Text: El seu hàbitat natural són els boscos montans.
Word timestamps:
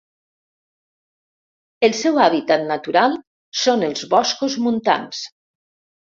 El 1.87 1.93
seu 1.97 2.17
hàbitat 2.23 2.65
natural 2.73 3.15
són 3.67 3.87
els 3.91 4.09
boscos 4.17 4.59
montans. 4.67 5.23